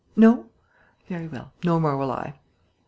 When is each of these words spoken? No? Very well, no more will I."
No? 0.15 0.49
Very 1.07 1.27
well, 1.27 1.53
no 1.63 1.79
more 1.79 1.95
will 1.95 2.09
I." 2.11 2.39